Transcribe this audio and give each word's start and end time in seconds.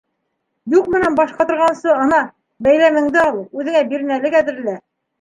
Юҡ 0.73 0.89
менән 0.93 1.17
баш 1.19 1.35
ҡатырғансы, 1.41 1.93
ана, 2.07 2.23
бәйләмеңде 2.71 3.25
ал, 3.29 3.41
үҙеңә 3.47 3.89
бирнәлек 3.97 4.43
әҙерлә. 4.45 4.81